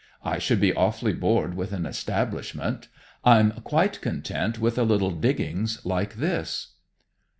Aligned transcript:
I 0.23 0.39
should 0.39 0.59
be 0.59 0.73
awfully 0.73 1.13
bored 1.13 1.53
with 1.53 1.71
an 1.73 1.85
establishment. 1.85 2.87
I'm 3.23 3.51
quite 3.63 4.01
content 4.01 4.57
with 4.57 4.79
a 4.79 4.83
little 4.83 5.11
diggings 5.11 5.79
like 5.85 6.15
this." 6.15 6.73